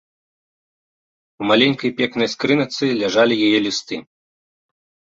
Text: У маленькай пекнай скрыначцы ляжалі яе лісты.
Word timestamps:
У 1.43 1.51
маленькай 1.51 1.95
пекнай 2.01 2.33
скрыначцы 2.33 2.85
ляжалі 3.05 3.35
яе 3.49 3.59
лісты. 3.71 4.05